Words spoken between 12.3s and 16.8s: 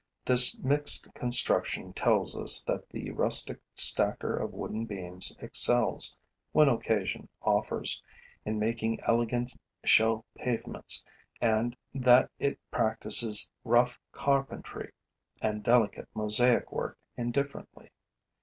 it practices rough carpentry and delicate mosaic